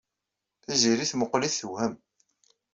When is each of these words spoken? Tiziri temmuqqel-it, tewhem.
Tiziri 0.63 1.05
temmuqqel-it, 1.09 1.55
tewhem. 1.59 1.93